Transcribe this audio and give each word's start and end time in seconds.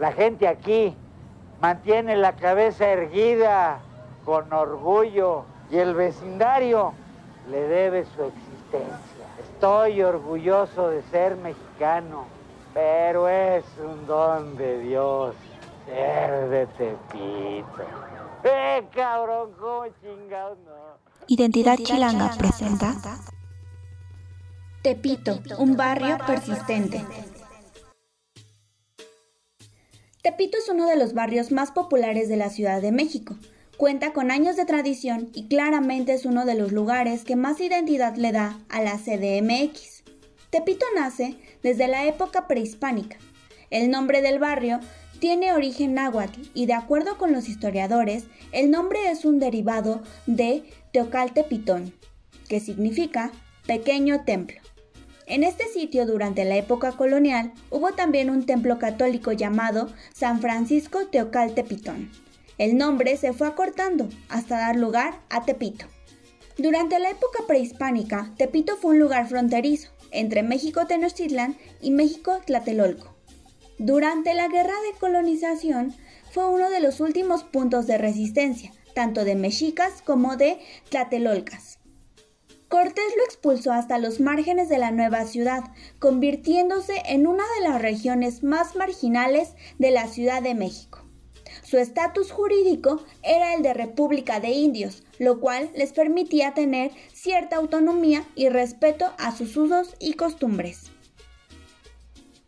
La 0.00 0.12
gente 0.12 0.48
aquí 0.48 0.96
mantiene 1.60 2.16
la 2.16 2.34
cabeza 2.34 2.88
erguida 2.88 3.80
con 4.24 4.50
orgullo 4.50 5.44
y 5.70 5.76
el 5.76 5.94
vecindario 5.94 6.94
le 7.50 7.60
debe 7.68 8.06
su 8.06 8.22
existencia. 8.22 9.26
Estoy 9.38 10.00
orgulloso 10.00 10.88
de 10.88 11.02
ser 11.10 11.36
mexicano, 11.36 12.24
pero 12.72 13.28
es 13.28 13.62
un 13.78 14.06
don 14.06 14.56
de 14.56 14.78
Dios 14.80 15.34
ser 15.84 16.48
de 16.48 16.66
Tepito. 16.66 17.66
¡Eh, 18.44 18.82
cabrón! 18.94 19.50
¿Cómo 19.60 19.84
chingados 20.00 20.56
no? 20.64 20.96
Identidad 21.26 21.76
Chilanga 21.76 22.30
presenta 22.38 22.94
Tepito, 24.80 25.40
un 25.58 25.76
barrio 25.76 26.16
persistente. 26.26 27.04
Tepito 30.22 30.58
es 30.58 30.68
uno 30.68 30.86
de 30.86 30.96
los 30.96 31.14
barrios 31.14 31.50
más 31.50 31.70
populares 31.70 32.28
de 32.28 32.36
la 32.36 32.50
Ciudad 32.50 32.82
de 32.82 32.92
México. 32.92 33.38
Cuenta 33.78 34.12
con 34.12 34.30
años 34.30 34.54
de 34.54 34.66
tradición 34.66 35.30
y 35.32 35.48
claramente 35.48 36.12
es 36.12 36.26
uno 36.26 36.44
de 36.44 36.54
los 36.54 36.72
lugares 36.72 37.24
que 37.24 37.36
más 37.36 37.58
identidad 37.58 38.16
le 38.16 38.30
da 38.30 38.60
a 38.68 38.82
la 38.82 38.98
CDMX. 38.98 40.04
Tepito 40.50 40.84
nace 40.94 41.36
desde 41.62 41.88
la 41.88 42.04
época 42.04 42.46
prehispánica. 42.46 43.16
El 43.70 43.90
nombre 43.90 44.20
del 44.20 44.38
barrio 44.38 44.80
tiene 45.20 45.54
origen 45.54 45.94
náhuatl 45.94 46.42
y 46.52 46.66
de 46.66 46.74
acuerdo 46.74 47.16
con 47.16 47.32
los 47.32 47.48
historiadores, 47.48 48.24
el 48.52 48.70
nombre 48.70 49.10
es 49.10 49.24
un 49.24 49.38
derivado 49.38 50.02
de 50.26 50.64
Teocaltepitón, 50.92 51.94
que 52.46 52.60
significa 52.60 53.32
pequeño 53.66 54.24
templo. 54.24 54.60
En 55.30 55.44
este 55.44 55.68
sitio 55.68 56.06
durante 56.06 56.44
la 56.44 56.56
época 56.56 56.90
colonial 56.90 57.52
hubo 57.70 57.92
también 57.92 58.30
un 58.30 58.46
templo 58.46 58.80
católico 58.80 59.30
llamado 59.30 59.88
San 60.12 60.40
Francisco 60.40 61.06
Teocaltepitón. 61.06 62.10
El 62.58 62.76
nombre 62.76 63.16
se 63.16 63.32
fue 63.32 63.46
acortando 63.46 64.08
hasta 64.28 64.58
dar 64.58 64.74
lugar 64.74 65.20
a 65.30 65.44
Tepito. 65.44 65.86
Durante 66.58 66.98
la 66.98 67.10
época 67.10 67.44
prehispánica, 67.46 68.34
Tepito 68.38 68.76
fue 68.76 68.90
un 68.90 68.98
lugar 68.98 69.28
fronterizo 69.28 69.92
entre 70.10 70.42
México 70.42 70.88
Tenochtitlan 70.88 71.56
y 71.80 71.92
México 71.92 72.40
Tlatelolco. 72.44 73.14
Durante 73.78 74.34
la 74.34 74.48
guerra 74.48 74.74
de 74.90 74.98
colonización 74.98 75.94
fue 76.32 76.48
uno 76.48 76.70
de 76.70 76.80
los 76.80 76.98
últimos 76.98 77.44
puntos 77.44 77.86
de 77.86 77.98
resistencia, 77.98 78.72
tanto 78.96 79.24
de 79.24 79.36
mexicas 79.36 80.02
como 80.02 80.36
de 80.36 80.58
tlatelolcas. 80.88 81.79
Cortés 82.70 83.16
lo 83.16 83.24
expulsó 83.24 83.72
hasta 83.72 83.98
los 83.98 84.20
márgenes 84.20 84.68
de 84.68 84.78
la 84.78 84.92
nueva 84.92 85.24
ciudad, 85.24 85.64
convirtiéndose 85.98 87.02
en 87.04 87.26
una 87.26 87.42
de 87.58 87.68
las 87.68 87.82
regiones 87.82 88.44
más 88.44 88.76
marginales 88.76 89.54
de 89.80 89.90
la 89.90 90.06
Ciudad 90.06 90.40
de 90.40 90.54
México. 90.54 91.04
Su 91.64 91.78
estatus 91.78 92.30
jurídico 92.30 93.04
era 93.24 93.54
el 93.54 93.64
de 93.64 93.74
República 93.74 94.38
de 94.38 94.50
Indios, 94.50 95.02
lo 95.18 95.40
cual 95.40 95.72
les 95.74 95.92
permitía 95.92 96.54
tener 96.54 96.92
cierta 97.12 97.56
autonomía 97.56 98.24
y 98.36 98.48
respeto 98.50 99.14
a 99.18 99.36
sus 99.36 99.56
usos 99.56 99.96
y 99.98 100.12
costumbres. 100.12 100.92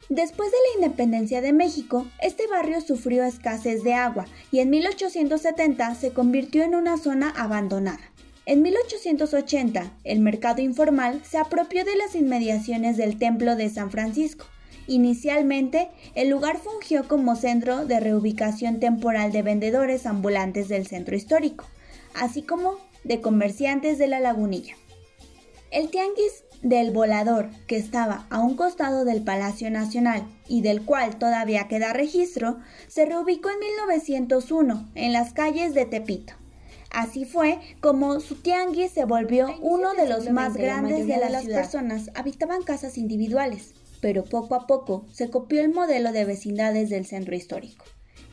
Después 0.09 0.53
de 0.53 0.57
la 0.69 0.85
independencia 0.85 1.41
de 1.41 1.53
México, 1.53 2.07
este 2.21 2.47
barrio 2.47 2.81
sufrió 2.81 3.25
escasez 3.25 3.83
de 3.83 3.95
agua 3.95 4.27
y 4.53 4.61
en 4.61 4.71
1870 4.71 5.97
se 5.97 6.13
convirtió 6.13 6.63
en 6.63 6.77
una 6.77 6.97
zona 6.97 7.31
abandonada. 7.31 8.12
En 8.45 8.63
1880, 8.63 9.93
el 10.03 10.19
mercado 10.19 10.63
informal 10.63 11.23
se 11.25 11.39
apropió 11.39 11.85
de 11.85 11.95
las 11.95 12.17
inmediaciones 12.17 12.97
del 12.97 13.17
Templo 13.17 13.55
de 13.55 13.71
San 13.71 13.93
Francisco. 13.93 14.47
Inicialmente, 14.89 15.91
el 16.17 16.29
lugar 16.29 16.59
fungió 16.59 17.07
como 17.07 17.37
centro 17.37 17.87
de 17.87 18.01
reubicación 18.01 18.81
temporal 18.81 19.31
de 19.31 19.43
vendedores 19.43 20.07
ambulantes 20.07 20.69
del 20.69 20.89
centro 20.89 21.15
histórico, 21.15 21.67
así 22.15 22.43
como 22.43 22.79
de 23.05 23.21
comerciantes 23.21 23.99
de 23.99 24.09
la 24.09 24.19
lagunilla. 24.19 24.75
El 25.71 25.91
tianguis 25.91 26.43
del 26.63 26.91
volador, 26.91 27.49
que 27.69 27.77
estaba 27.77 28.27
a 28.29 28.41
un 28.41 28.57
costado 28.57 29.05
del 29.05 29.23
Palacio 29.23 29.71
Nacional 29.71 30.25
y 30.49 30.63
del 30.63 30.85
cual 30.85 31.17
todavía 31.17 31.69
queda 31.69 31.93
registro, 31.93 32.59
se 32.89 33.07
reubicó 33.07 33.51
en 33.51 33.61
1901 33.61 34.91
en 34.97 35.13
las 35.13 35.33
calles 35.33 35.75
de 35.75 35.87
Tepito. 35.87 36.42
Así 36.93 37.25
fue 37.25 37.59
como 37.81 38.21
su 38.21 38.37
tianguis 38.37 38.93
se 38.93 39.07
volvió 39.07 39.57
uno 39.63 39.95
de 39.95 40.07
los 40.07 40.31
más 40.31 40.55
grandes 40.55 41.07
de 41.07 41.17
la 41.17 41.31
las 41.31 41.47
personas 41.47 42.11
habitaban 42.15 42.63
casas 42.63 42.99
individuales, 42.99 43.73
pero 44.03 44.25
poco 44.25 44.55
a 44.55 44.67
poco 44.67 45.07
se 45.11 45.31
copió 45.31 45.63
el 45.63 45.73
modelo 45.73 46.13
de 46.13 46.27
vecindades 46.27 46.91
del 46.91 47.07
centro 47.07 47.35
histórico. 47.35 47.87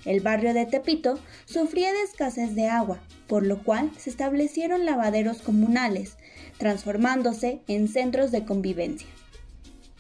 El 0.03 0.19
barrio 0.19 0.53
de 0.53 0.65
Tepito 0.65 1.19
sufría 1.45 1.93
de 1.93 2.01
escasez 2.01 2.53
de 2.53 2.67
agua, 2.67 2.99
por 3.27 3.45
lo 3.45 3.63
cual 3.63 3.91
se 3.97 4.09
establecieron 4.09 4.85
lavaderos 4.85 5.41
comunales, 5.41 6.17
transformándose 6.57 7.61
en 7.67 7.87
centros 7.87 8.31
de 8.31 8.43
convivencia. 8.43 9.07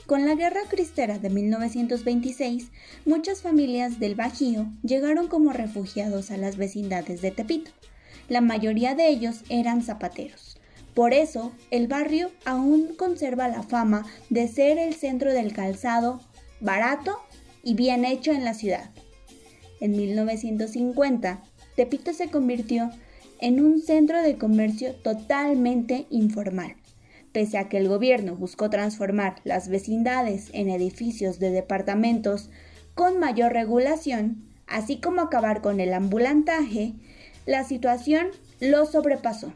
Con 0.05 0.25
la 0.25 0.35
Guerra 0.35 0.61
Cristera 0.69 1.17
de 1.17 1.29
1926, 1.29 2.71
muchas 3.05 3.41
familias 3.41 3.99
del 3.99 4.15
Bajío 4.15 4.67
llegaron 4.83 5.29
como 5.29 5.53
refugiados 5.53 6.29
a 6.31 6.37
las 6.37 6.57
vecindades 6.57 7.21
de 7.21 7.31
Tepito 7.31 7.71
la 8.29 8.41
mayoría 8.41 8.95
de 8.95 9.09
ellos 9.09 9.43
eran 9.49 9.81
zapateros. 9.81 10.57
Por 10.93 11.13
eso, 11.13 11.51
el 11.71 11.87
barrio 11.87 12.31
aún 12.45 12.95
conserva 12.97 13.47
la 13.47 13.63
fama 13.63 14.05
de 14.29 14.47
ser 14.47 14.77
el 14.77 14.93
centro 14.93 15.33
del 15.33 15.53
calzado 15.53 16.21
barato 16.61 17.19
y 17.63 17.73
bien 17.73 18.05
hecho 18.05 18.31
en 18.31 18.43
la 18.43 18.53
ciudad. 18.53 18.89
En 19.79 19.91
1950, 19.91 21.41
Tepito 21.75 22.13
se 22.13 22.29
convirtió 22.29 22.89
en 23.39 23.63
un 23.63 23.81
centro 23.81 24.21
de 24.21 24.37
comercio 24.37 24.93
totalmente 24.95 26.05
informal. 26.09 26.75
Pese 27.31 27.57
a 27.57 27.69
que 27.69 27.77
el 27.77 27.87
gobierno 27.87 28.35
buscó 28.35 28.69
transformar 28.69 29.35
las 29.43 29.69
vecindades 29.69 30.49
en 30.53 30.69
edificios 30.69 31.39
de 31.39 31.51
departamentos 31.51 32.49
con 32.95 33.19
mayor 33.19 33.53
regulación, 33.53 34.43
así 34.67 34.99
como 34.99 35.21
acabar 35.21 35.61
con 35.61 35.79
el 35.79 35.93
ambulantaje, 35.93 36.95
la 37.49 37.63
situación 37.63 38.27
lo 38.59 38.85
sobrepasó. 38.85 39.51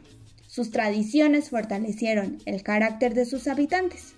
Sus 0.48 0.72
tradiciones 0.72 1.50
fortalecieron 1.50 2.38
el 2.44 2.64
carácter 2.64 3.14
de 3.14 3.24
sus 3.24 3.46
habitantes. 3.46 4.14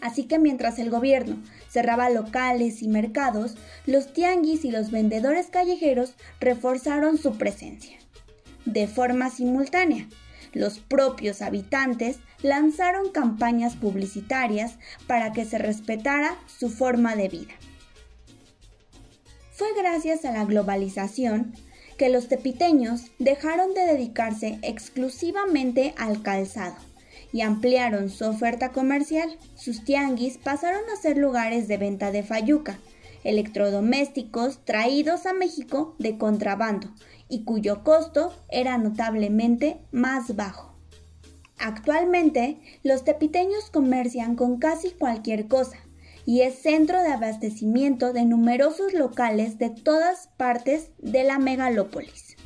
Así 0.00 0.24
que 0.24 0.38
mientras 0.38 0.78
el 0.78 0.88
gobierno 0.88 1.36
cerraba 1.68 2.08
locales 2.08 2.80
y 2.80 2.88
mercados, 2.88 3.58
los 3.84 4.14
tianguis 4.14 4.64
y 4.64 4.70
los 4.70 4.90
vendedores 4.90 5.48
callejeros 5.48 6.14
reforzaron 6.40 7.18
su 7.18 7.36
presencia. 7.36 7.98
De 8.64 8.86
forma 8.86 9.28
simultánea, 9.28 10.08
los 10.54 10.78
propios 10.78 11.42
habitantes 11.42 12.20
lanzaron 12.40 13.10
campañas 13.10 13.76
publicitarias 13.76 14.78
para 15.06 15.34
que 15.34 15.44
se 15.44 15.58
respetara 15.58 16.38
su 16.46 16.70
forma 16.70 17.16
de 17.16 17.28
vida. 17.28 17.54
Fue 19.52 19.68
gracias 19.76 20.24
a 20.24 20.32
la 20.32 20.46
globalización 20.46 21.54
que 21.96 22.08
los 22.08 22.28
tepiteños 22.28 23.10
dejaron 23.18 23.74
de 23.74 23.86
dedicarse 23.86 24.58
exclusivamente 24.62 25.94
al 25.96 26.22
calzado 26.22 26.76
y 27.32 27.40
ampliaron 27.42 28.10
su 28.10 28.24
oferta 28.24 28.72
comercial. 28.72 29.36
Sus 29.54 29.84
tianguis 29.84 30.38
pasaron 30.38 30.82
a 30.92 31.00
ser 31.00 31.18
lugares 31.18 31.68
de 31.68 31.76
venta 31.76 32.10
de 32.10 32.22
fayuca, 32.22 32.78
electrodomésticos 33.24 34.64
traídos 34.64 35.26
a 35.26 35.32
México 35.32 35.96
de 35.98 36.18
contrabando 36.18 36.88
y 37.28 37.44
cuyo 37.44 37.82
costo 37.82 38.34
era 38.48 38.78
notablemente 38.78 39.78
más 39.90 40.36
bajo. 40.36 40.74
Actualmente, 41.58 42.60
los 42.82 43.04
tepiteños 43.04 43.70
comercian 43.70 44.36
con 44.36 44.58
casi 44.58 44.90
cualquier 44.90 45.48
cosa, 45.48 45.78
y 46.26 46.42
es 46.42 46.58
centro 46.58 47.02
de 47.02 47.12
abastecimiento 47.12 48.12
de 48.12 48.24
numerosos 48.24 48.92
locales 48.92 49.58
de 49.58 49.70
todas 49.70 50.28
partes 50.36 50.90
de 50.98 51.24
la 51.24 51.38
megalópolis. 51.38 52.36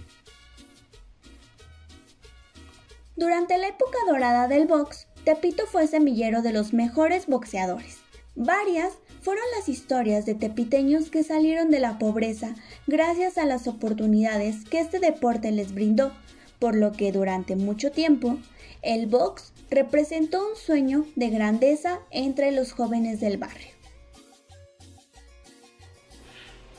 Durante 3.17 3.59
la 3.59 3.69
época 3.69 3.99
dorada 4.07 4.49
del 4.49 4.67
box, 4.67 5.09
Tepito 5.25 5.67
fue 5.67 5.87
semillero 5.87 6.43
de 6.43 6.53
los 6.53 6.73
mejores 6.73 7.27
boxeadores. 7.27 7.99
Varias 8.35 8.95
fueron 9.21 9.45
las 9.59 9.69
historias 9.69 10.25
de 10.25 10.35
tepiteños 10.35 11.11
que 11.11 11.23
salieron 11.23 11.71
de 11.71 11.81
la 11.81 11.99
pobreza 11.99 12.55
gracias 12.87 13.37
a 13.37 13.45
las 13.45 13.67
oportunidades 13.67 14.65
que 14.65 14.81
este 14.81 14.99
deporte 14.99 15.53
les 15.53 15.75
brindó, 15.75 16.13
por 16.61 16.77
lo 16.77 16.93
que 16.93 17.11
durante 17.11 17.57
mucho 17.57 17.91
tiempo 17.91 18.39
el 18.83 19.07
box 19.07 19.53
representó 19.71 20.47
un 20.49 20.57
sueño 20.57 21.07
de 21.17 21.31
grandeza 21.31 22.01
entre 22.11 22.53
los 22.53 22.73
jóvenes 22.73 23.21
del 23.21 23.39
barrio. 23.39 23.69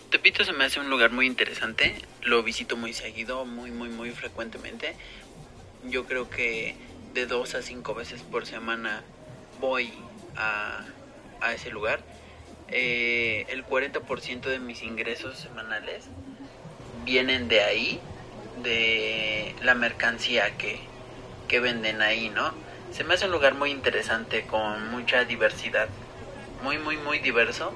Tepito 0.10 0.44
se 0.44 0.52
me 0.52 0.66
hace 0.66 0.80
un 0.80 0.90
lugar 0.90 1.12
muy 1.12 1.26
interesante, 1.26 1.96
lo 2.22 2.44
visito 2.44 2.76
muy 2.76 2.94
seguido, 2.94 3.46
muy, 3.46 3.72
muy, 3.72 3.90
muy 3.90 4.12
frecuentemente. 4.12 4.94
Yo 5.90 6.06
creo 6.06 6.30
que 6.30 6.76
de 7.14 7.26
dos 7.26 7.56
a 7.56 7.62
cinco 7.62 7.96
veces 7.96 8.22
por 8.22 8.46
semana 8.46 9.04
voy 9.60 9.94
a, 10.36 10.86
ese 11.54 11.70
lugar. 11.72 12.02
eh, 12.68 13.46
el 13.50 13.66
40% 13.66 14.42
de 14.42 14.60
mis 14.60 14.84
ingresos 14.84 15.40
semanales 15.40 16.06
vienen 17.04 17.48
de 17.48 17.62
ahí, 17.62 18.00
de 18.58 19.56
la 19.62 19.74
mercancía 19.74 20.58
que, 20.58 20.80
que 21.48 21.60
venden 21.60 22.02
ahí, 22.02 22.30
¿no? 22.30 22.54
Se 22.92 23.04
me 23.04 23.14
hace 23.14 23.26
un 23.26 23.32
lugar 23.32 23.54
muy 23.56 23.72
interesante 23.72 24.44
con 24.44 24.90
mucha 24.92 25.24
diversidad, 25.26 25.88
muy, 26.64 26.78
muy, 26.78 26.98
muy 26.98 27.20
diverso, 27.20 27.74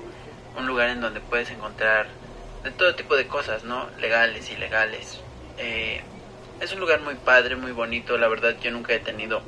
un 0.57 0.67
lugar 0.67 0.89
en 0.89 1.01
donde 1.01 1.21
puedes 1.21 1.49
encontrar 1.49 2.07
de 2.63 2.71
todo 2.71 2.95
tipo 2.95 3.15
de 3.15 3.27
cosas, 3.27 3.63
¿no? 3.63 3.89
Legales, 3.99 4.49
ilegales. 4.49 5.21
Eh, 5.57 6.01
es 6.59 6.71
un 6.73 6.79
lugar 6.79 7.01
muy 7.01 7.15
padre, 7.15 7.55
muy 7.55 7.71
bonito, 7.71 8.17
la 8.17 8.27
verdad 8.27 8.55
yo 8.61 8.71
nunca 8.71 8.93
he 8.93 8.99
tenido 8.99 9.41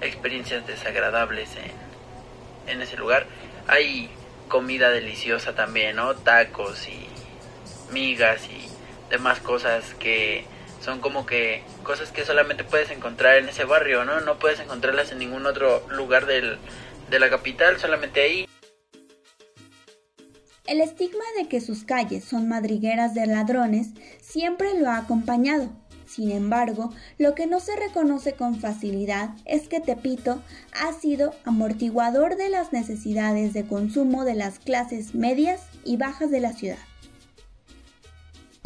experiencias 0.00 0.66
desagradables 0.66 1.50
en, 1.56 2.72
en 2.72 2.82
ese 2.82 2.96
lugar. 2.96 3.26
Hay 3.68 4.10
comida 4.48 4.90
deliciosa 4.90 5.54
también, 5.54 5.96
¿no? 5.96 6.14
Tacos 6.14 6.88
y 6.88 7.08
migas 7.90 8.48
y 8.48 8.68
demás 9.10 9.40
cosas 9.40 9.94
que 9.94 10.44
son 10.86 11.00
como 11.00 11.26
que 11.26 11.64
cosas 11.82 12.12
que 12.12 12.24
solamente 12.24 12.62
puedes 12.62 12.92
encontrar 12.92 13.38
en 13.38 13.48
ese 13.48 13.64
barrio, 13.64 14.04
¿no? 14.04 14.20
No 14.20 14.38
puedes 14.38 14.60
encontrarlas 14.60 15.10
en 15.10 15.18
ningún 15.18 15.44
otro 15.44 15.84
lugar 15.88 16.26
del, 16.26 16.58
de 17.10 17.18
la 17.18 17.28
capital, 17.28 17.76
solamente 17.80 18.20
ahí. 18.22 18.48
El 20.64 20.80
estigma 20.80 21.24
de 21.38 21.48
que 21.48 21.60
sus 21.60 21.82
calles 21.82 22.24
son 22.24 22.48
madrigueras 22.48 23.14
de 23.14 23.26
ladrones 23.26 23.88
siempre 24.20 24.78
lo 24.78 24.88
ha 24.88 24.98
acompañado. 24.98 25.70
Sin 26.06 26.30
embargo, 26.30 26.92
lo 27.18 27.34
que 27.34 27.48
no 27.48 27.58
se 27.58 27.74
reconoce 27.74 28.34
con 28.34 28.60
facilidad 28.60 29.30
es 29.44 29.66
que 29.68 29.80
Tepito 29.80 30.40
ha 30.72 30.92
sido 30.92 31.34
amortiguador 31.44 32.36
de 32.36 32.48
las 32.48 32.72
necesidades 32.72 33.54
de 33.54 33.66
consumo 33.66 34.24
de 34.24 34.36
las 34.36 34.60
clases 34.60 35.16
medias 35.16 35.62
y 35.84 35.96
bajas 35.96 36.30
de 36.30 36.40
la 36.40 36.52
ciudad. 36.52 36.78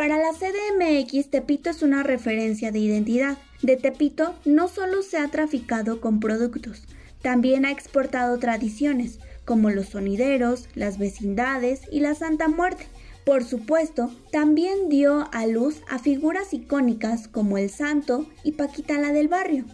Para 0.00 0.16
la 0.16 0.32
CDMX, 0.32 1.28
Tepito 1.28 1.68
es 1.68 1.82
una 1.82 2.02
referencia 2.02 2.72
de 2.72 2.78
identidad. 2.78 3.36
De 3.60 3.76
Tepito 3.76 4.34
no 4.46 4.66
solo 4.66 5.02
se 5.02 5.18
ha 5.18 5.28
traficado 5.28 6.00
con 6.00 6.20
productos, 6.20 6.84
también 7.20 7.66
ha 7.66 7.70
exportado 7.70 8.38
tradiciones, 8.38 9.18
como 9.44 9.68
los 9.68 9.90
sonideros, 9.90 10.70
las 10.74 10.96
vecindades 10.96 11.82
y 11.92 12.00
la 12.00 12.14
Santa 12.14 12.48
Muerte, 12.48 12.86
por 13.26 13.44
supuesto, 13.44 14.10
también 14.32 14.88
dio 14.88 15.28
a 15.34 15.46
luz 15.46 15.82
a 15.86 15.98
figuras 15.98 16.54
icónicas 16.54 17.28
como 17.28 17.58
el 17.58 17.68
Santo 17.68 18.24
y 18.42 18.52
Paquita 18.52 18.96
la 18.96 19.12
del 19.12 19.28
barrio. 19.28 19.66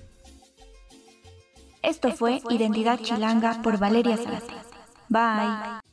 Esto 1.85 2.11
fue 2.11 2.41
Identidad 2.51 2.99
Chilanga 2.99 3.63
por 3.63 3.79
Valeria 3.79 4.17
Zárate. 4.17 4.55
Bye. 5.09 5.87